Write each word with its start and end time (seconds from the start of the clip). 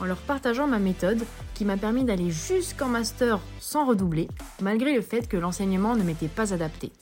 en 0.00 0.04
leur 0.04 0.18
partageant 0.18 0.66
ma 0.66 0.78
méthode 0.78 1.24
qui 1.54 1.64
m'a 1.64 1.76
permis 1.76 2.04
d'aller 2.04 2.30
jusqu'en 2.30 2.88
master 2.88 3.40
sans 3.60 3.86
redoubler, 3.86 4.28
malgré 4.62 4.94
le 4.94 5.02
fait 5.02 5.28
que 5.28 5.36
l'enseignement 5.36 5.96
ne 5.96 6.02
m'était 6.02 6.28
pas 6.28 6.52
adapté. 6.52 6.92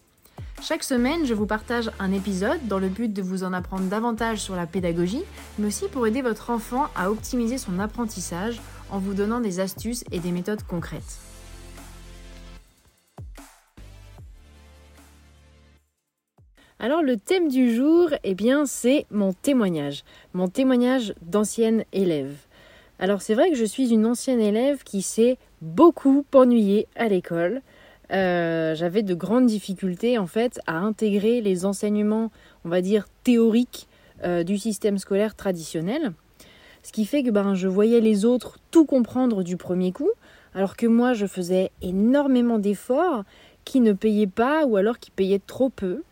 Chaque 0.63 0.83
semaine, 0.83 1.27
je 1.27 1.35
vous 1.35 1.47
partage 1.47 1.91
un 1.99 2.13
épisode 2.13 2.67
dans 2.67 2.79
le 2.79 2.89
but 2.89 3.13
de 3.13 3.23
vous 3.23 3.45
en 3.45 3.53
apprendre 3.53 3.85
davantage 3.89 4.39
sur 4.39 4.57
la 4.57 4.67
pédagogie, 4.67 5.23
mais 5.59 5.69
aussi 5.69 5.87
pour 5.89 6.07
aider 6.07 6.23
votre 6.23 6.51
enfant 6.51 6.87
à 6.97 7.11
optimiser 7.11 7.59
son 7.59 7.79
apprentissage 7.79 8.61
en 8.91 8.99
vous 8.99 9.15
donnant 9.15 9.41
des 9.41 9.61
astuces 9.61 10.05
et 10.13 10.19
des 10.19 10.33
méthodes 10.33 10.63
concrètes. 10.63 11.21
Alors 16.79 17.03
le 17.03 17.17
thème 17.17 17.49
du 17.49 17.75
jour, 17.75 18.11
eh 18.23 18.35
bien, 18.35 18.67
c'est 18.67 19.07
mon 19.11 19.33
témoignage, 19.33 20.05
mon 20.35 20.49
témoignage 20.49 21.15
d'ancienne 21.23 21.85
élève. 21.93 22.37
Alors 22.99 23.21
c'est 23.21 23.35
vrai 23.35 23.51
que 23.51 23.57
je 23.57 23.65
suis 23.65 23.93
une 23.93 24.07
ancienne 24.07 24.41
élève 24.41 24.83
qui 24.83 25.03
s'est 25.03 25.37
beaucoup 25.61 26.25
ennuyée 26.35 26.89
à 26.97 27.09
l'école. 27.09 27.61
Euh, 28.13 28.75
j'avais 28.75 29.03
de 29.03 29.15
grandes 29.15 29.47
difficultés 29.47 30.17
en 30.17 30.27
fait 30.27 30.61
à 30.67 30.79
intégrer 30.79 31.41
les 31.43 31.67
enseignements, 31.67 32.31
on 32.65 32.69
va 32.69 32.81
dire 32.81 33.07
théoriques 33.23 33.89
euh, 34.25 34.45
du 34.45 34.57
système 34.57 34.97
scolaire 34.97 35.35
traditionnel. 35.35 36.13
Ce 36.83 36.93
qui 36.93 37.05
fait 37.05 37.23
que 37.23 37.31
ben, 37.31 37.55
je 37.55 37.69
voyais 37.69 38.01
les 38.01 38.25
autres 38.25 38.59
tout 38.71 38.87
comprendre 38.87 39.43
du 39.43 39.57
premier 39.57 39.93
coup, 39.93 40.11
alors 40.55 40.77
que 40.77 40.87
moi 40.87 41.13
je 41.13 41.27
faisais 41.27 41.73
énormément 41.83 42.59
d'efforts 42.59 43.25
qui 43.65 43.81
ne 43.81 43.93
payaient 43.93 44.29
pas 44.29 44.65
ou 44.65 44.77
alors 44.77 44.99
qui 44.99 45.11
payaient 45.11 45.43
trop 45.45 45.69
peu. 45.69 46.03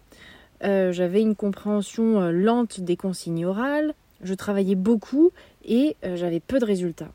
Euh, 0.64 0.92
j'avais 0.92 1.22
une 1.22 1.36
compréhension 1.36 2.30
lente 2.30 2.80
des 2.80 2.96
consignes 2.96 3.46
orales, 3.46 3.94
je 4.22 4.34
travaillais 4.34 4.74
beaucoup 4.74 5.30
et 5.64 5.96
euh, 6.04 6.16
j'avais 6.16 6.40
peu 6.40 6.58
de 6.58 6.64
résultats. 6.64 7.12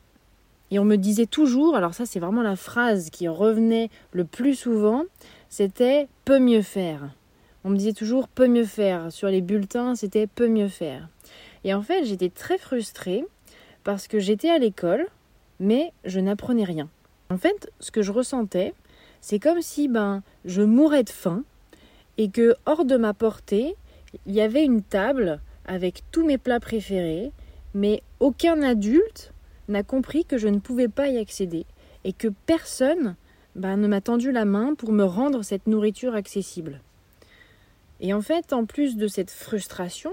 Et 0.72 0.80
on 0.80 0.86
me 0.86 0.98
disait 0.98 1.26
toujours, 1.26 1.76
alors 1.76 1.94
ça 1.94 2.06
c'est 2.06 2.20
vraiment 2.20 2.44
la 2.44 2.56
phrase 2.56 3.10
qui 3.10 3.28
revenait 3.28 3.90
le 4.12 4.26
plus 4.26 4.56
souvent, 4.56 5.04
c'était 5.50 6.08
peut 6.26 6.40
mieux 6.40 6.62
faire. 6.62 7.10
On 7.64 7.70
me 7.70 7.78
disait 7.78 7.94
toujours 7.94 8.28
peut 8.28 8.48
mieux 8.48 8.66
faire. 8.66 9.12
Sur 9.12 9.28
les 9.28 9.42
bulletins, 9.42 9.96
c'était 9.96 10.28
peut 10.28 10.48
mieux 10.48 10.70
faire. 10.70 11.10
Et 11.64 11.74
en 11.74 11.82
fait, 11.82 12.06
j'étais 12.06 12.30
très 12.30 12.58
frustrée 12.58 13.26
parce 13.84 14.08
que 14.08 14.20
j'étais 14.20 14.50
à 14.50 14.60
l'école, 14.60 15.06
mais 15.60 15.92
je 16.06 16.20
n'apprenais 16.20 16.64
rien. 16.64 16.90
En 17.30 17.38
fait, 17.38 17.72
ce 17.80 17.92
que 17.92 18.02
je 18.02 18.12
ressentais, 18.12 18.74
c'est 19.22 19.40
comme 19.40 19.62
si 19.62 19.88
ben 19.88 20.24
je 20.46 20.62
mourais 20.62 21.04
de 21.04 21.10
faim 21.10 21.44
et 22.18 22.30
que 22.30 22.56
hors 22.66 22.86
de 22.86 22.96
ma 22.98 23.14
portée, 23.14 23.76
il 24.26 24.34
y 24.34 24.42
avait 24.42 24.64
une 24.64 24.82
table 24.82 25.40
avec 25.66 26.04
tous 26.12 26.26
mes 26.26 26.38
plats 26.38 26.60
préférés, 26.60 27.32
mais 27.80 28.04
aucun 28.20 28.62
adulte 28.62 29.32
n'a 29.70 29.84
compris 29.84 30.26
que 30.26 30.38
je 30.38 30.50
ne 30.50 30.60
pouvais 30.60 30.90
pas 30.90 31.08
y 31.08 31.18
accéder 31.18 31.66
et 32.04 32.12
que 32.12 32.28
personne 32.46 33.16
bah, 33.56 33.78
ne 33.78 33.88
m'a 33.88 34.02
tendu 34.02 34.34
la 34.34 34.44
main 34.44 34.76
pour 34.76 34.92
me 34.92 35.06
rendre 35.06 35.44
cette 35.44 35.66
nourriture 35.66 36.14
accessible. 36.14 36.82
Et 38.02 38.14
en 38.14 38.20
fait, 38.20 38.52
en 38.52 38.66
plus 38.66 38.98
de 38.98 39.08
cette 39.08 39.32
frustration, 39.32 40.12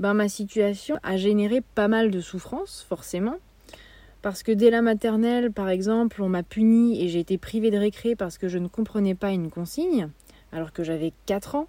bah, 0.00 0.14
ma 0.14 0.28
situation 0.28 0.96
a 1.04 1.16
généré 1.16 1.60
pas 1.60 1.86
mal 1.86 2.10
de 2.10 2.20
souffrance, 2.20 2.84
forcément. 2.88 3.36
Parce 4.20 4.42
que 4.42 4.50
dès 4.50 4.70
la 4.70 4.82
maternelle, 4.82 5.52
par 5.52 5.68
exemple, 5.68 6.22
on 6.22 6.28
m'a 6.28 6.42
puni 6.42 7.04
et 7.04 7.08
j'ai 7.08 7.20
été 7.20 7.38
privée 7.38 7.70
de 7.70 7.78
récré 7.78 8.16
parce 8.16 8.36
que 8.36 8.48
je 8.48 8.58
ne 8.58 8.66
comprenais 8.66 9.14
pas 9.14 9.30
une 9.30 9.48
consigne, 9.48 10.08
alors 10.50 10.72
que 10.72 10.82
j'avais 10.82 11.12
4 11.26 11.54
ans. 11.54 11.68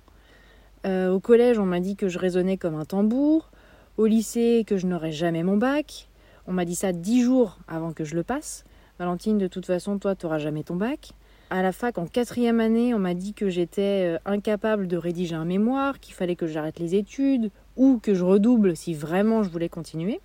Euh, 0.88 1.12
au 1.12 1.20
collège, 1.20 1.60
on 1.60 1.66
m'a 1.66 1.80
dit 1.80 1.96
que 1.96 2.08
je 2.08 2.18
raisonnais 2.18 2.58
comme 2.58 2.74
un 2.74 2.86
tambour. 2.86 3.52
Au 3.98 4.06
lycée, 4.06 4.64
que 4.68 4.78
je 4.78 4.86
n'aurais 4.86 5.12
jamais 5.12 5.42
mon 5.42 5.58
bac. 5.58 6.08
On 6.46 6.54
m'a 6.54 6.66
dit 6.66 6.76
ça 6.76 6.94
dix 6.94 7.24
jours 7.24 7.58
avant 7.68 7.94
que 7.94 8.04
je 8.04 8.14
le 8.14 8.22
passe. 8.22 8.64
Valentine, 9.00 9.40
de 9.40 9.48
toute 9.48 9.66
façon, 9.66 9.98
toi, 9.98 10.16
tu 10.16 10.28
n'auras 10.28 10.38
jamais 10.38 10.62
ton 10.62 10.76
bac. 10.76 11.14
À 11.50 11.64
la 11.64 11.72
fac, 11.72 11.98
en 11.98 12.06
quatrième 12.06 12.60
année, 12.60 12.94
on 12.94 13.00
m'a 13.00 13.16
dit 13.16 13.34
que 13.34 13.50
j'étais 13.50 14.16
euh, 14.16 14.18
incapable 14.26 14.88
de 14.88 14.98
rédiger 14.98 15.34
un 15.34 15.46
mémoire, 15.46 16.00
qu'il 16.00 16.14
fallait 16.14 16.36
que 16.36 16.46
j'arrête 16.46 16.78
les 16.78 16.94
études 16.94 17.50
ou 17.76 17.98
que 17.98 18.14
je 18.14 18.24
redouble 18.24 18.76
si 18.76 18.94
vraiment 18.94 19.42
je 19.42 19.50
voulais 19.50 19.70
continuer. 19.70 20.20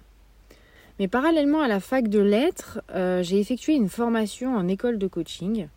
Mais 0.98 1.08
parallèlement 1.08 1.62
à 1.62 1.68
la 1.68 1.80
fac 1.80 2.08
de 2.08 2.20
lettres, 2.20 2.82
euh, 2.94 3.22
j'ai 3.22 3.40
effectué 3.40 3.72
une 3.72 3.88
formation 3.88 4.54
en 4.54 4.68
école 4.68 4.98
de 4.98 5.06
coaching. 5.06 5.68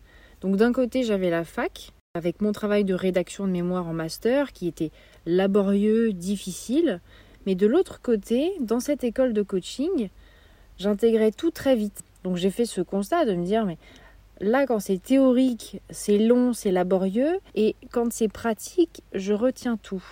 Donc 0.42 0.56
d'un 0.56 0.72
côté, 0.72 1.02
j'avais 1.02 1.30
la 1.30 1.44
fac, 1.44 1.92
avec 2.14 2.42
mon 2.42 2.52
travail 2.52 2.84
de 2.84 2.92
rédaction 2.92 3.46
de 3.46 3.52
mémoire 3.52 3.86
en 3.86 3.94
master 3.94 4.52
qui 4.52 4.68
était 4.68 4.90
laborieux, 5.24 6.12
difficile. 6.12 7.00
Mais 7.46 7.54
de 7.54 7.66
l'autre 7.66 8.00
côté, 8.02 8.52
dans 8.60 8.80
cette 8.80 9.04
école 9.04 9.32
de 9.32 9.42
coaching, 9.42 10.10
j'intégrais 10.78 11.30
tout 11.30 11.50
très 11.50 11.76
vite. 11.76 12.02
Donc 12.24 12.36
j'ai 12.36 12.50
fait 12.50 12.66
ce 12.66 12.80
constat 12.80 13.24
de 13.24 13.34
me 13.34 13.44
dire, 13.44 13.64
mais 13.64 13.78
là, 14.40 14.66
quand 14.66 14.80
c'est 14.80 15.02
théorique, 15.02 15.80
c'est 15.90 16.18
long, 16.18 16.52
c'est 16.52 16.72
laborieux, 16.72 17.38
et 17.54 17.76
quand 17.92 18.12
c'est 18.12 18.28
pratique, 18.28 19.02
je 19.14 19.32
retiens 19.32 19.76
tout. 19.76 20.04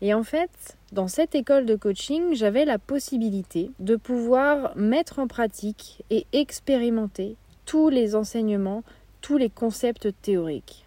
Et 0.00 0.14
en 0.14 0.22
fait, 0.22 0.76
dans 0.92 1.08
cette 1.08 1.34
école 1.34 1.66
de 1.66 1.76
coaching, 1.76 2.34
j'avais 2.34 2.64
la 2.64 2.78
possibilité 2.78 3.70
de 3.80 3.96
pouvoir 3.96 4.76
mettre 4.76 5.18
en 5.18 5.26
pratique 5.26 6.02
et 6.10 6.24
expérimenter 6.32 7.36
tous 7.66 7.88
les 7.88 8.14
enseignements, 8.14 8.84
tous 9.20 9.36
les 9.36 9.50
concepts 9.50 10.08
théoriques. 10.22 10.86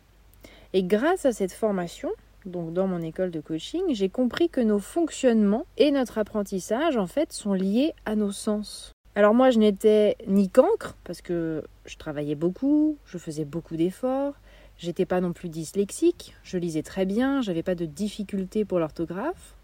Et 0.73 0.84
grâce 0.84 1.25
à 1.25 1.34
cette 1.34 1.51
formation, 1.51 2.09
donc 2.46 2.74
dans 2.74 2.88
mon 2.88 3.02
école 3.02 3.31
de 3.31 3.40
coaching, 3.40 3.81
j'ai 3.90 4.09
compris 4.09 4.50
que 4.50 4.62
nos 4.62 4.79
fonctionnements 4.79 5.66
et 5.78 5.91
notre 5.91 6.18
apprentissage 6.18 6.97
en 6.97 7.07
fait 7.07 7.31
sont 7.34 7.53
liés 7.53 7.94
à 8.06 8.16
nos 8.16 8.31
sens. 8.31 8.91
Alors 9.16 9.34
moi 9.34 9.50
je 9.52 9.59
n'étais 9.59 10.16
ni 10.28 10.50
cancre 10.50 10.96
parce 11.03 11.22
que 11.22 11.63
je 11.85 11.97
travaillais 11.97 12.35
beaucoup, 12.35 12.97
je 13.06 13.18
faisais 13.18 13.46
beaucoup 13.46 13.75
d'efforts, 13.75 14.34
j'étais 14.78 15.06
pas 15.06 15.22
non 15.22 15.34
plus 15.34 15.50
dyslexique, 15.50 16.34
je 16.44 16.57
lisais 16.57 16.84
très 16.84 17.06
bien, 17.06 17.41
j'avais 17.41 17.63
pas 17.63 17.75
de 17.75 17.85
difficultés 17.85 18.66
pour 18.66 18.79
l'orthographe. 18.79 19.56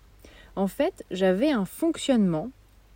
En 0.55 0.67
fait, 0.67 1.05
j'avais 1.11 1.51
un 1.51 1.65
fonctionnement 1.65 2.49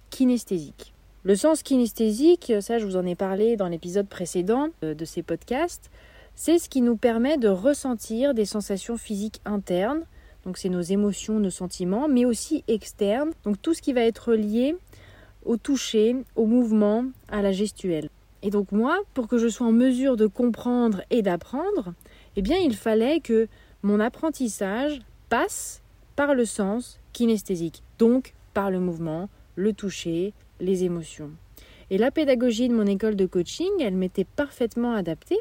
kinesthésique. 0.09 0.93
Le 1.23 1.35
sens 1.35 1.61
kinesthésique, 1.63 2.51
ça 2.61 2.79
je 2.79 2.85
vous 2.85 2.97
en 2.97 3.05
ai 3.05 3.15
parlé 3.15 3.55
dans 3.55 3.67
l'épisode 3.67 4.07
précédent 4.07 4.69
euh, 4.83 4.93
de 4.95 5.05
ces 5.05 5.21
podcasts, 5.21 5.91
c'est 6.43 6.57
ce 6.57 6.69
qui 6.69 6.81
nous 6.81 6.97
permet 6.97 7.37
de 7.37 7.49
ressentir 7.49 8.33
des 8.33 8.45
sensations 8.45 8.97
physiques 8.97 9.41
internes, 9.45 10.05
donc 10.43 10.57
c'est 10.57 10.69
nos 10.69 10.81
émotions, 10.81 11.39
nos 11.39 11.51
sentiments, 11.51 12.07
mais 12.07 12.25
aussi 12.25 12.63
externes, 12.67 13.29
donc 13.43 13.61
tout 13.61 13.75
ce 13.75 13.81
qui 13.83 13.93
va 13.93 14.01
être 14.01 14.33
lié 14.33 14.75
au 15.45 15.57
toucher, 15.57 16.15
au 16.35 16.47
mouvement, 16.47 17.05
à 17.29 17.43
la 17.43 17.51
gestuelle. 17.51 18.09
Et 18.41 18.49
donc 18.49 18.71
moi, 18.71 18.97
pour 19.13 19.27
que 19.27 19.37
je 19.37 19.49
sois 19.49 19.67
en 19.67 19.71
mesure 19.71 20.17
de 20.17 20.25
comprendre 20.25 21.03
et 21.11 21.21
d'apprendre, 21.21 21.93
eh 22.35 22.41
bien 22.41 22.57
il 22.57 22.75
fallait 22.75 23.19
que 23.19 23.47
mon 23.83 23.99
apprentissage 23.99 24.99
passe 25.29 25.83
par 26.15 26.33
le 26.33 26.45
sens 26.45 26.99
kinesthésique, 27.13 27.83
donc 27.99 28.33
par 28.55 28.71
le 28.71 28.79
mouvement, 28.79 29.29
le 29.55 29.73
toucher, 29.73 30.33
les 30.59 30.85
émotions. 30.85 31.29
Et 31.91 31.99
la 31.99 32.09
pédagogie 32.09 32.69
de 32.69 32.73
mon 32.73 32.87
école 32.87 33.17
de 33.17 33.25
coaching, 33.25 33.69
elle 33.81 33.95
m'était 33.95 34.23
parfaitement 34.23 34.93
adaptée 34.93 35.37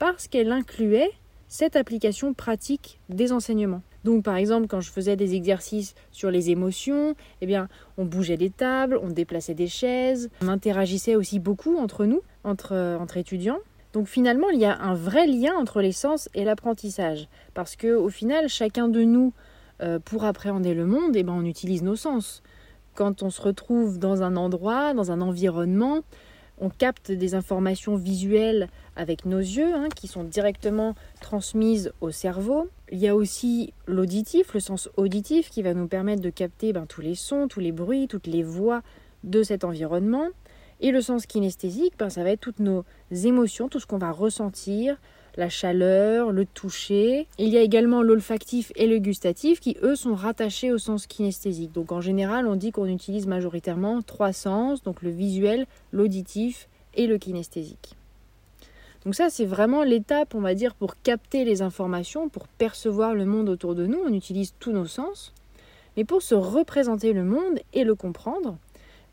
parce 0.00 0.28
qu'elle 0.28 0.50
incluait 0.50 1.12
cette 1.46 1.76
application 1.76 2.32
pratique 2.32 2.98
des 3.10 3.32
enseignements. 3.32 3.82
Donc 4.02 4.24
par 4.24 4.36
exemple 4.36 4.66
quand 4.66 4.80
je 4.80 4.90
faisais 4.90 5.14
des 5.14 5.34
exercices 5.34 5.94
sur 6.10 6.30
les 6.30 6.50
émotions, 6.50 7.14
eh 7.42 7.46
bien 7.46 7.68
on 7.98 8.06
bougeait 8.06 8.38
des 8.38 8.48
tables, 8.48 8.98
on 9.02 9.10
déplaçait 9.10 9.54
des 9.54 9.68
chaises, 9.68 10.30
on 10.42 10.48
interagissait 10.48 11.16
aussi 11.16 11.38
beaucoup 11.38 11.76
entre 11.76 12.06
nous, 12.06 12.22
entre, 12.44 12.72
euh, 12.72 12.96
entre 12.98 13.18
étudiants. 13.18 13.58
Donc 13.92 14.08
finalement 14.08 14.48
il 14.48 14.58
y 14.58 14.64
a 14.64 14.80
un 14.80 14.94
vrai 14.94 15.26
lien 15.26 15.54
entre 15.54 15.82
les 15.82 15.92
sens 15.92 16.30
et 16.34 16.44
l'apprentissage 16.44 17.28
parce 17.52 17.76
que 17.76 17.94
au 17.94 18.08
final 18.08 18.48
chacun 18.48 18.88
de 18.88 19.02
nous 19.02 19.34
euh, 19.82 19.98
pour 19.98 20.24
appréhender 20.24 20.72
le 20.72 20.86
monde, 20.86 21.14
eh 21.14 21.22
ben, 21.22 21.34
on 21.34 21.44
utilise 21.44 21.82
nos 21.82 21.96
sens. 21.96 22.42
Quand 22.94 23.22
on 23.22 23.28
se 23.28 23.42
retrouve 23.42 23.98
dans 23.98 24.22
un 24.22 24.36
endroit, 24.36 24.94
dans 24.94 25.12
un 25.12 25.20
environnement, 25.20 26.00
on 26.60 26.68
capte 26.68 27.10
des 27.10 27.34
informations 27.34 27.96
visuelles 27.96 28.68
avec 28.94 29.24
nos 29.24 29.38
yeux 29.38 29.74
hein, 29.74 29.88
qui 29.94 30.06
sont 30.06 30.24
directement 30.24 30.94
transmises 31.20 31.92
au 32.00 32.10
cerveau. 32.10 32.68
Il 32.92 32.98
y 32.98 33.08
a 33.08 33.16
aussi 33.16 33.72
l'auditif, 33.86 34.52
le 34.54 34.60
sens 34.60 34.90
auditif 34.96 35.50
qui 35.50 35.62
va 35.62 35.74
nous 35.74 35.88
permettre 35.88 36.22
de 36.22 36.30
capter 36.30 36.72
ben, 36.72 36.86
tous 36.86 37.00
les 37.00 37.14
sons, 37.14 37.48
tous 37.48 37.60
les 37.60 37.72
bruits, 37.72 38.08
toutes 38.08 38.26
les 38.26 38.42
voix 38.42 38.82
de 39.24 39.42
cet 39.42 39.64
environnement. 39.64 40.28
Et 40.80 40.92
le 40.92 41.00
sens 41.00 41.26
kinesthésique, 41.26 41.94
ben, 41.98 42.10
ça 42.10 42.22
va 42.24 42.30
être 42.30 42.40
toutes 42.40 42.60
nos 42.60 42.84
émotions, 43.10 43.68
tout 43.68 43.80
ce 43.80 43.86
qu'on 43.86 43.98
va 43.98 44.10
ressentir 44.10 44.96
la 45.36 45.48
chaleur, 45.48 46.32
le 46.32 46.44
toucher. 46.44 47.26
Il 47.38 47.48
y 47.48 47.58
a 47.58 47.62
également 47.62 48.02
l'olfactif 48.02 48.72
et 48.76 48.86
le 48.86 48.98
gustatif 48.98 49.60
qui, 49.60 49.76
eux, 49.82 49.96
sont 49.96 50.14
rattachés 50.14 50.72
au 50.72 50.78
sens 50.78 51.06
kinesthésique. 51.06 51.72
Donc 51.72 51.92
en 51.92 52.00
général, 52.00 52.46
on 52.46 52.56
dit 52.56 52.72
qu'on 52.72 52.86
utilise 52.86 53.26
majoritairement 53.26 54.02
trois 54.02 54.32
sens, 54.32 54.82
donc 54.82 55.02
le 55.02 55.10
visuel, 55.10 55.66
l'auditif 55.92 56.68
et 56.94 57.06
le 57.06 57.18
kinesthésique. 57.18 57.94
Donc 59.04 59.14
ça, 59.14 59.30
c'est 59.30 59.46
vraiment 59.46 59.82
l'étape, 59.82 60.34
on 60.34 60.40
va 60.40 60.54
dire, 60.54 60.74
pour 60.74 61.00
capter 61.00 61.44
les 61.44 61.62
informations, 61.62 62.28
pour 62.28 62.46
percevoir 62.48 63.14
le 63.14 63.24
monde 63.24 63.48
autour 63.48 63.74
de 63.74 63.86
nous. 63.86 63.98
On 64.04 64.12
utilise 64.12 64.52
tous 64.58 64.72
nos 64.72 64.86
sens. 64.86 65.32
Mais 65.96 66.04
pour 66.04 66.22
se 66.22 66.34
représenter 66.34 67.12
le 67.12 67.24
monde 67.24 67.58
et 67.72 67.84
le 67.84 67.94
comprendre, 67.94 68.58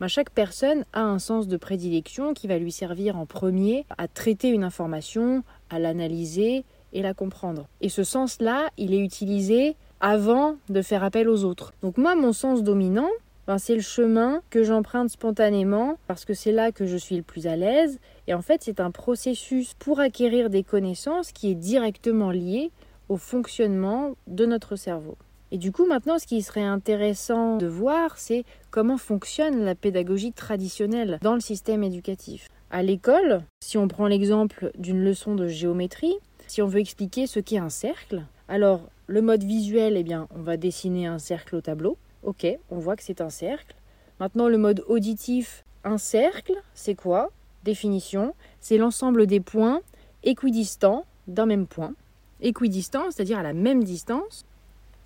chaque 0.05 0.29
personne 0.29 0.85
a 0.93 1.01
un 1.01 1.17
sens 1.17 1.47
de 1.47 1.57
prédilection 1.57 2.35
qui 2.35 2.47
va 2.47 2.59
lui 2.59 2.71
servir 2.71 3.17
en 3.17 3.25
premier 3.25 3.87
à 3.97 4.07
traiter 4.07 4.49
une 4.49 4.63
information, 4.63 5.43
à 5.71 5.79
l'analyser 5.79 6.63
et 6.93 7.01
la 7.01 7.15
comprendre. 7.15 7.67
Et 7.81 7.89
ce 7.89 8.03
sens-là, 8.03 8.69
il 8.77 8.93
est 8.93 8.99
utilisé 8.99 9.75
avant 9.99 10.57
de 10.69 10.83
faire 10.83 11.03
appel 11.03 11.27
aux 11.27 11.43
autres. 11.43 11.73
Donc 11.81 11.97
moi, 11.97 12.15
mon 12.15 12.33
sens 12.33 12.61
dominant, 12.61 13.09
ben, 13.47 13.57
c'est 13.57 13.75
le 13.75 13.81
chemin 13.81 14.41
que 14.49 14.63
j'emprunte 14.63 15.09
spontanément 15.09 15.97
parce 16.05 16.25
que 16.25 16.33
c'est 16.33 16.51
là 16.51 16.71
que 16.71 16.85
je 16.85 16.97
suis 16.97 17.15
le 17.15 17.23
plus 17.23 17.47
à 17.47 17.55
l'aise. 17.55 17.97
Et 18.27 18.33
en 18.33 18.41
fait, 18.41 18.61
c'est 18.61 18.79
un 18.79 18.91
processus 18.91 19.73
pour 19.73 19.99
acquérir 19.99 20.49
des 20.49 20.63
connaissances 20.63 21.31
qui 21.31 21.49
est 21.49 21.55
directement 21.55 22.29
lié 22.29 22.71
au 23.09 23.17
fonctionnement 23.17 24.15
de 24.27 24.45
notre 24.45 24.75
cerveau. 24.75 25.17
Et 25.51 25.57
du 25.57 25.71
coup, 25.71 25.85
maintenant, 25.85 26.19
ce 26.19 26.27
qui 26.27 26.41
serait 26.41 26.61
intéressant 26.61 27.57
de 27.57 27.67
voir, 27.67 28.17
c'est 28.17 28.43
comment 28.69 28.97
fonctionne 28.97 29.63
la 29.63 29.75
pédagogie 29.75 30.33
traditionnelle 30.33 31.19
dans 31.21 31.35
le 31.35 31.39
système 31.39 31.83
éducatif. 31.83 32.49
À 32.69 32.83
l'école, 32.83 33.41
si 33.63 33.77
on 33.77 33.87
prend 33.87 34.07
l'exemple 34.07 34.71
d'une 34.77 35.03
leçon 35.03 35.35
de 35.35 35.47
géométrie, 35.47 36.15
si 36.47 36.61
on 36.61 36.67
veut 36.67 36.81
expliquer 36.81 37.27
ce 37.27 37.39
qu'est 37.39 37.59
un 37.59 37.69
cercle, 37.69 38.23
alors 38.49 38.81
le 39.07 39.21
mode 39.21 39.43
visuel, 39.43 39.95
eh 39.95 40.03
bien, 40.03 40.27
on 40.35 40.41
va 40.41 40.57
dessiner 40.57 41.07
un 41.07 41.19
cercle 41.19 41.55
au 41.55 41.61
tableau. 41.61 41.97
Ok, 42.23 42.45
on 42.69 42.79
voit 42.79 42.97
que 42.97 43.03
c'est 43.03 43.21
un 43.21 43.29
cercle. 43.29 43.75
Maintenant, 44.19 44.49
le 44.49 44.57
mode 44.57 44.83
auditif, 44.87 45.63
un 45.85 45.97
cercle, 45.97 46.55
c'est 46.73 46.95
quoi? 46.95 47.31
Définition, 47.63 48.33
c'est 48.59 48.77
l'ensemble 48.77 49.27
des 49.27 49.39
points 49.39 49.79
équidistants 50.23 51.05
d'un 51.27 51.45
même 51.45 51.67
point. 51.67 51.93
Équidistant, 52.41 53.11
c'est-à-dire 53.11 53.39
à 53.39 53.43
la 53.43 53.53
même 53.53 53.83
distance, 53.83 54.43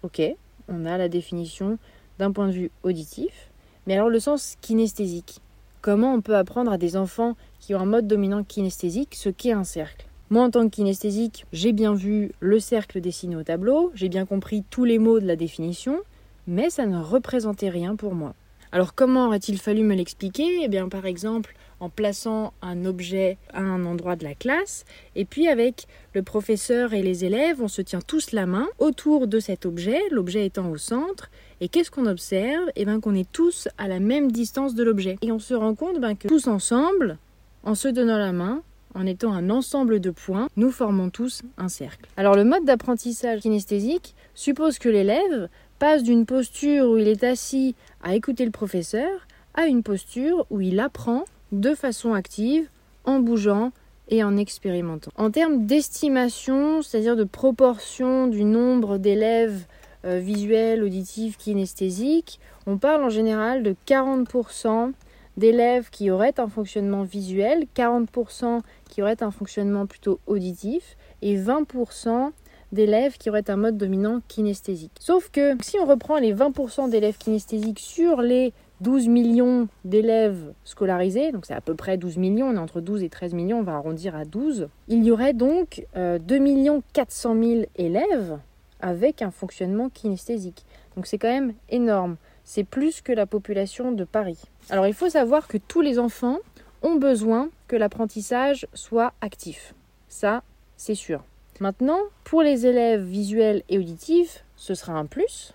Ok, 0.04 0.22
on 0.68 0.86
a 0.86 0.98
la 0.98 1.10
définition 1.10 1.78
d'un 2.18 2.32
point 2.32 2.48
de 2.48 2.54
vue 2.54 2.72
auditif. 2.84 3.52
Mais 3.86 3.94
alors 3.94 4.10
le 4.10 4.20
sens 4.20 4.56
kinesthésique. 4.62 5.40
Comment 5.82 6.14
on 6.14 6.22
peut 6.22 6.36
apprendre 6.36 6.72
à 6.72 6.78
des 6.78 6.98
enfants 6.98 7.36
qui 7.60 7.76
ont 7.76 7.80
un 7.80 7.86
mode 7.86 8.08
dominant 8.08 8.44
kinesthésique 8.44 9.16
ce 9.16 9.30
qu'est 9.30 9.52
un 9.52 9.64
cercle? 9.64 10.08
Moi 10.30 10.44
en 10.44 10.50
tant 10.50 10.64
que 10.70 10.76
kinesthésique, 10.76 11.46
j'ai 11.52 11.72
bien 11.72 11.94
vu 11.94 12.32
le 12.40 12.60
cercle 12.60 13.02
dessiné 13.02 13.36
au 13.36 13.44
tableau, 13.44 13.92
j'ai 13.94 14.10
bien 14.10 14.26
compris 14.26 14.64
tous 14.70 14.86
les 14.86 14.98
mots 14.98 15.20
de 15.20 15.28
la 15.28 15.36
définition, 15.36 16.00
mais 16.48 16.70
ça 16.70 16.86
ne 16.86 17.02
représentait 17.02 17.70
rien 17.70 17.96
pour 17.96 18.16
moi. 18.16 18.34
Alors 18.72 18.96
comment 18.96 19.28
aurait-il 19.28 19.60
fallu 19.60 19.84
me 19.84 19.94
l'expliquer? 19.94 20.64
Eh 20.64 20.68
bien 20.68 20.90
par 20.90 21.06
exemple 21.06 21.56
en 21.82 21.90
plaçant 21.90 22.54
un 22.62 22.86
objet 22.86 23.38
à 23.54 23.60
un 23.60 23.86
endroit 23.86 24.16
de 24.16 24.24
la 24.24 24.36
classe. 24.36 24.86
Et 25.16 25.26
puis 25.26 25.48
avec 25.48 25.88
le 26.14 26.22
professeur 26.22 26.94
et 26.94 27.02
les 27.02 27.26
élèves, 27.26 27.62
on 27.62 27.68
se 27.68 27.82
tient 27.82 28.00
tous 28.00 28.32
la 28.32 28.46
main 28.46 28.68
autour 28.80 29.28
de 29.28 29.40
cet 29.40 29.66
objet, 29.66 30.00
l'objet 30.12 30.46
étant 30.46 30.70
au 30.70 30.78
centre. 30.78 31.30
Et 31.60 31.68
qu'est-ce 31.68 31.92
qu'on 31.92 32.06
observe? 32.06 32.70
Eh 32.76 32.86
bien 32.86 33.00
qu'on 33.02 33.16
est 33.16 33.30
tous 33.32 33.68
à 33.78 33.88
la 33.88 34.00
même 34.00 34.32
distance 34.32 34.76
de 34.76 34.84
l'objet. 34.84 35.18
Et 35.22 35.32
on 35.32 35.40
se 35.40 35.56
rend 35.56 35.76
compte 35.76 36.00
ben, 36.00 36.16
que 36.16 36.28
tous 36.28 36.48
ensemble, 36.48 37.18
en 37.64 37.76
se 37.76 37.88
donnant 37.88 38.18
la 38.18 38.32
main, 38.32 38.62
en 38.94 39.06
étant 39.08 39.34
un 39.34 39.50
ensemble 39.50 40.00
de 40.00 40.12
points, 40.12 40.50
nous 40.58 40.70
formons 40.70 41.10
tous 41.10 41.42
un 41.58 41.70
cercle. 41.70 42.08
Alors 42.16 42.36
le 42.36 42.44
mode 42.44 42.66
d'apprentissage 42.66 43.42
kinesthésique 43.42 44.16
suppose 44.36 44.78
que 44.78 44.90
l'élève 44.90 45.50
passe 45.80 46.04
d'une 46.04 46.28
posture 46.28 46.90
où 46.90 46.98
il 46.98 47.08
est 47.08 47.24
assis 47.24 47.74
à 48.04 48.16
écouter 48.16 48.46
le 48.46 48.52
professeur 48.52 49.10
à 49.56 49.66
une 49.66 49.82
posture 49.82 50.46
où 50.50 50.62
il 50.62 50.80
apprend 50.80 51.26
de 51.52 51.76
façon 51.76 52.14
active, 52.14 52.70
en 53.06 53.20
bougeant 53.20 53.72
et 54.10 54.24
en 54.24 54.38
expérimentant. 54.38 55.12
En 55.16 55.32
termes 55.32 55.66
d'estimation, 55.66 56.82
c'est-à-dire 56.82 57.16
de 57.16 57.24
proportion 57.24 58.28
du 58.28 58.44
nombre 58.44 58.98
d'élèves 58.98 59.66
euh, 60.06 60.20
visuels, 60.20 60.84
auditifs, 60.84 61.38
kinesthésiques, 61.38 62.40
on 62.68 62.78
parle 62.78 63.04
en 63.04 63.10
général 63.10 63.64
de 63.64 63.76
40% 63.88 64.92
d'élèves 65.38 65.90
qui 65.90 66.12
auraient 66.12 66.40
un 66.40 66.48
fonctionnement 66.48 67.04
visuel, 67.04 67.66
40% 67.76 68.60
qui 68.90 69.02
auraient 69.02 69.24
un 69.24 69.32
fonctionnement 69.32 69.86
plutôt 69.86 70.20
auditif 70.28 70.98
et 71.22 71.38
20% 71.38 72.32
d'élèves 72.72 73.18
qui 73.18 73.30
auraient 73.30 73.50
un 73.50 73.58
mode 73.58 73.78
dominant 73.78 74.22
kinesthésique. 74.28 74.92
Sauf 75.00 75.30
que 75.30 75.56
si 75.62 75.78
on 75.80 75.86
reprend 75.86 76.18
les 76.18 76.34
20% 76.34 76.90
d'élèves 76.90 77.18
kinesthésiques 77.18 77.80
sur 77.80 78.22
les 78.22 78.54
12 78.82 79.08
millions 79.08 79.68
d'élèves 79.86 80.54
scolarisés, 80.64 81.32
donc 81.32 81.46
c'est 81.46 81.54
à 81.54 81.62
peu 81.62 81.76
près 81.76 81.98
12 81.98 82.18
millions, 82.18 82.48
on 82.48 82.56
est 82.56 82.60
entre 82.60 82.82
12 82.82 83.04
et 83.04 83.10
13 83.10 83.34
millions, 83.34 83.60
on 83.60 83.64
va 83.64 83.76
arrondir 83.76 84.16
à 84.16 84.26
12, 84.26 84.68
il 84.88 85.04
y 85.04 85.12
aurait 85.12 85.34
donc 85.34 85.86
2 85.96 86.00
euh, 86.00 86.80
400 86.94 87.36
000 87.42 87.62
élèves 87.76 88.40
avec 88.82 89.22
un 89.22 89.32
fonctionnement 89.32 89.90
kinesthésique. 89.90 90.66
Donc 90.96 91.06
c'est 91.06 91.18
quand 91.18 91.32
même 91.32 91.54
énorme. 91.70 92.18
C'est 92.44 92.64
plus 92.64 93.02
que 93.02 93.12
la 93.12 93.26
population 93.28 93.92
de 93.92 94.04
Paris. 94.04 94.40
Alors 94.70 94.88
il 94.88 94.94
faut 94.94 95.10
savoir 95.10 95.48
que 95.48 95.58
tous 95.58 95.82
les 95.82 96.00
enfants 96.00 96.40
ont 96.82 96.96
besoin 96.96 97.50
que 97.68 97.76
l'apprentissage 97.76 98.68
soit 98.74 99.14
actif. 99.22 99.76
Ça, 100.10 100.42
c'est 100.76 100.96
sûr. 100.96 101.24
Maintenant, 101.60 102.00
pour 102.24 102.42
les 102.42 102.66
élèves 102.66 103.04
visuels 103.04 103.62
et 103.70 103.78
auditifs, 103.78 104.44
ce 104.56 104.74
sera 104.74 104.94
un 104.94 105.06
plus. 105.06 105.54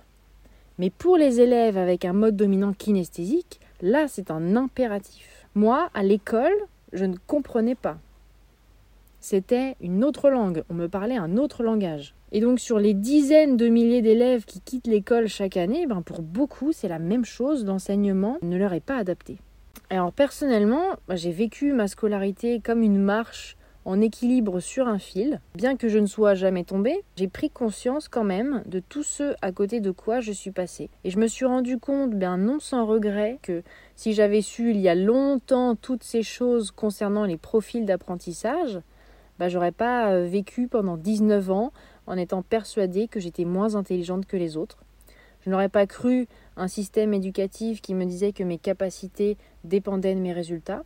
Mais 0.78 0.90
pour 0.90 1.16
les 1.16 1.40
élèves 1.40 1.78
avec 1.78 2.04
un 2.04 2.12
mode 2.12 2.36
dominant 2.36 2.72
kinesthésique, 2.72 3.60
là, 3.80 4.08
c'est 4.08 4.30
un 4.30 4.56
impératif. 4.56 5.46
Moi, 5.54 5.88
à 5.94 6.02
l'école, 6.02 6.54
je 6.92 7.04
ne 7.04 7.16
comprenais 7.26 7.74
pas. 7.74 7.98
C'était 9.20 9.74
une 9.80 10.04
autre 10.04 10.30
langue, 10.30 10.62
on 10.70 10.74
me 10.74 10.86
parlait 10.86 11.16
un 11.16 11.36
autre 11.36 11.62
langage. 11.62 12.14
Et 12.32 12.40
donc 12.40 12.60
sur 12.60 12.78
les 12.78 12.94
dizaines 12.94 13.56
de 13.56 13.68
milliers 13.68 14.02
d'élèves 14.02 14.44
qui 14.44 14.60
quittent 14.60 14.86
l'école 14.86 15.26
chaque 15.26 15.56
année, 15.56 15.86
ben 15.86 16.02
pour 16.02 16.22
beaucoup 16.22 16.72
c'est 16.72 16.88
la 16.88 16.98
même 16.98 17.24
chose, 17.24 17.64
l'enseignement 17.64 18.38
ne 18.42 18.56
leur 18.56 18.72
est 18.72 18.80
pas 18.80 18.98
adapté. 18.98 19.38
Alors 19.90 20.12
personnellement, 20.12 20.96
ben, 21.08 21.16
j'ai 21.16 21.32
vécu 21.32 21.72
ma 21.72 21.88
scolarité 21.88 22.60
comme 22.60 22.82
une 22.82 22.98
marche 22.98 23.56
en 23.86 24.00
équilibre 24.00 24.58
sur 24.58 24.88
un 24.88 24.98
fil. 24.98 25.40
Bien 25.54 25.76
que 25.76 25.88
je 25.88 25.98
ne 25.98 26.06
sois 26.06 26.34
jamais 26.34 26.64
tombée, 26.64 27.04
j'ai 27.14 27.28
pris 27.28 27.50
conscience 27.50 28.08
quand 28.08 28.24
même 28.24 28.62
de 28.66 28.80
tout 28.80 29.04
ce 29.04 29.34
à 29.42 29.52
côté 29.52 29.80
de 29.80 29.92
quoi 29.92 30.20
je 30.20 30.32
suis 30.32 30.50
passée. 30.50 30.90
Et 31.04 31.10
je 31.10 31.18
me 31.18 31.28
suis 31.28 31.46
rendu 31.46 31.78
compte, 31.78 32.10
bien 32.10 32.36
non 32.36 32.58
sans 32.58 32.84
regret, 32.84 33.38
que 33.42 33.62
si 33.94 34.12
j'avais 34.12 34.42
su 34.42 34.70
il 34.70 34.80
y 34.80 34.88
a 34.88 34.96
longtemps 34.96 35.76
toutes 35.76 36.02
ces 36.02 36.24
choses 36.24 36.72
concernant 36.72 37.24
les 37.24 37.36
profils 37.36 37.86
d'apprentissage, 37.86 38.80
bah, 39.38 39.48
j'aurais 39.48 39.72
pas 39.72 40.10
euh, 40.10 40.26
vécu 40.26 40.66
pendant 40.66 40.96
19 40.96 41.50
ans 41.52 41.72
en 42.08 42.16
étant 42.16 42.42
persuadée 42.42 43.06
que 43.06 43.20
j'étais 43.20 43.44
moins 43.44 43.76
intelligente 43.76 44.26
que 44.26 44.36
les 44.36 44.56
autres. 44.56 44.78
Je 45.42 45.50
n'aurais 45.50 45.68
pas 45.68 45.86
cru 45.86 46.26
un 46.56 46.66
système 46.66 47.14
éducatif 47.14 47.80
qui 47.80 47.94
me 47.94 48.04
disait 48.04 48.32
que 48.32 48.42
mes 48.42 48.58
capacités 48.58 49.36
dépendaient 49.62 50.16
de 50.16 50.20
mes 50.20 50.32
résultats 50.32 50.82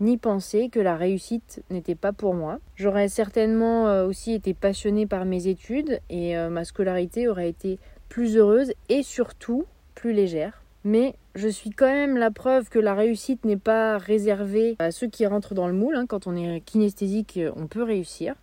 ni 0.00 0.16
penser 0.16 0.68
que 0.68 0.80
la 0.80 0.96
réussite 0.96 1.62
n'était 1.70 1.94
pas 1.94 2.12
pour 2.12 2.34
moi. 2.34 2.58
J'aurais 2.76 3.08
certainement 3.08 3.88
euh, 3.88 4.06
aussi 4.06 4.32
été 4.32 4.54
passionnée 4.54 5.06
par 5.06 5.24
mes 5.24 5.46
études 5.46 6.00
et 6.10 6.36
euh, 6.36 6.48
ma 6.50 6.64
scolarité 6.64 7.28
aurait 7.28 7.48
été 7.48 7.78
plus 8.08 8.36
heureuse 8.36 8.72
et 8.88 9.02
surtout 9.02 9.64
plus 9.94 10.12
légère. 10.12 10.62
Mais 10.84 11.16
je 11.34 11.48
suis 11.48 11.70
quand 11.70 11.86
même 11.86 12.16
la 12.16 12.30
preuve 12.30 12.68
que 12.68 12.78
la 12.78 12.94
réussite 12.94 13.44
n'est 13.44 13.56
pas 13.56 13.98
réservée 13.98 14.76
à 14.78 14.92
ceux 14.92 15.08
qui 15.08 15.26
rentrent 15.26 15.54
dans 15.54 15.66
le 15.66 15.72
moule. 15.72 15.96
Hein. 15.96 16.06
Quand 16.06 16.26
on 16.26 16.36
est 16.36 16.60
kinesthésique, 16.60 17.40
on 17.56 17.66
peut 17.66 17.82
réussir. 17.82 18.34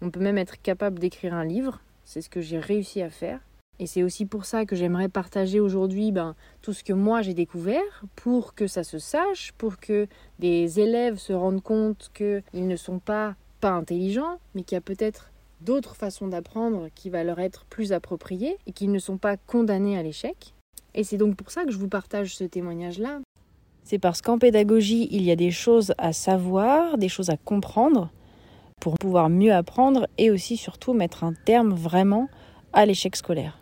On 0.00 0.10
peut 0.10 0.20
même 0.20 0.38
être 0.38 0.60
capable 0.62 0.98
d'écrire 0.98 1.34
un 1.34 1.44
livre. 1.44 1.80
C'est 2.04 2.22
ce 2.22 2.30
que 2.30 2.40
j'ai 2.40 2.58
réussi 2.58 3.02
à 3.02 3.10
faire. 3.10 3.40
Et 3.82 3.86
c'est 3.86 4.04
aussi 4.04 4.26
pour 4.26 4.44
ça 4.44 4.64
que 4.64 4.76
j'aimerais 4.76 5.08
partager 5.08 5.58
aujourd'hui 5.58 6.12
ben, 6.12 6.36
tout 6.60 6.72
ce 6.72 6.84
que 6.84 6.92
moi 6.92 7.20
j'ai 7.20 7.34
découvert, 7.34 8.04
pour 8.14 8.54
que 8.54 8.68
ça 8.68 8.84
se 8.84 9.00
sache, 9.00 9.50
pour 9.58 9.78
que 9.78 10.06
des 10.38 10.78
élèves 10.78 11.18
se 11.18 11.32
rendent 11.32 11.64
compte 11.64 12.12
qu'ils 12.14 12.68
ne 12.68 12.76
sont 12.76 13.00
pas 13.00 13.34
pas 13.60 13.72
intelligents, 13.72 14.38
mais 14.54 14.62
qu'il 14.62 14.76
y 14.76 14.78
a 14.78 14.82
peut-être 14.82 15.32
d'autres 15.62 15.96
façons 15.96 16.28
d'apprendre 16.28 16.90
qui 16.94 17.10
va 17.10 17.24
leur 17.24 17.40
être 17.40 17.64
plus 17.64 17.92
appropriées 17.92 18.56
et 18.68 18.72
qu'ils 18.72 18.92
ne 18.92 19.00
sont 19.00 19.16
pas 19.16 19.36
condamnés 19.36 19.98
à 19.98 20.04
l'échec. 20.04 20.54
Et 20.94 21.02
c'est 21.02 21.16
donc 21.16 21.34
pour 21.34 21.50
ça 21.50 21.64
que 21.64 21.72
je 21.72 21.78
vous 21.78 21.88
partage 21.88 22.36
ce 22.36 22.44
témoignage-là. 22.44 23.18
C'est 23.82 23.98
parce 23.98 24.22
qu'en 24.22 24.38
pédagogie, 24.38 25.08
il 25.10 25.24
y 25.24 25.32
a 25.32 25.36
des 25.36 25.50
choses 25.50 25.92
à 25.98 26.12
savoir, 26.12 26.98
des 26.98 27.08
choses 27.08 27.30
à 27.30 27.36
comprendre 27.36 28.12
pour 28.80 28.94
pouvoir 28.94 29.28
mieux 29.28 29.52
apprendre 29.52 30.06
et 30.18 30.30
aussi 30.30 30.56
surtout 30.56 30.92
mettre 30.92 31.24
un 31.24 31.32
terme 31.32 31.74
vraiment 31.74 32.28
à 32.72 32.86
l'échec 32.86 33.16
scolaire. 33.16 33.61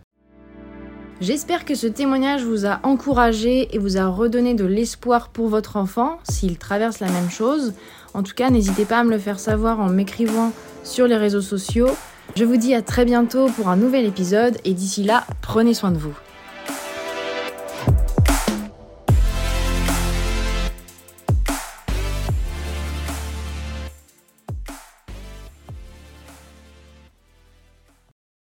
J'espère 1.21 1.67
que 1.67 1.75
ce 1.75 1.87
témoignage 1.87 2.45
vous 2.45 2.65
a 2.65 2.81
encouragé 2.83 3.69
et 3.75 3.79
vous 3.79 3.99
a 3.99 4.07
redonné 4.07 4.55
de 4.55 4.65
l'espoir 4.65 5.29
pour 5.29 5.49
votre 5.49 5.77
enfant 5.77 6.19
s'il 6.23 6.57
traverse 6.57 6.99
la 6.99 7.11
même 7.11 7.29
chose. 7.29 7.75
En 8.15 8.23
tout 8.23 8.33
cas, 8.35 8.49
n'hésitez 8.49 8.87
pas 8.87 9.01
à 9.01 9.05
me 9.05 9.11
le 9.11 9.19
faire 9.19 9.39
savoir 9.39 9.81
en 9.81 9.91
m'écrivant 9.91 10.51
sur 10.83 11.07
les 11.07 11.19
réseaux 11.19 11.43
sociaux. 11.43 11.91
Je 12.37 12.45
vous 12.45 12.57
dis 12.57 12.75
à 12.75 12.81
très 12.81 13.05
bientôt 13.05 13.49
pour 13.49 13.69
un 13.69 13.77
nouvel 13.77 14.07
épisode 14.07 14.57
et 14.65 14.73
d'ici 14.73 15.03
là, 15.03 15.27
prenez 15.43 15.75
soin 15.75 15.91
de 15.91 15.99
vous. 15.99 16.15